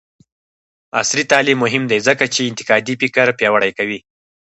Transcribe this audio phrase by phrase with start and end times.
[0.99, 3.99] عصري تعلیم مهم دی ځکه چې انتقادي فکر پیاوړی کوي.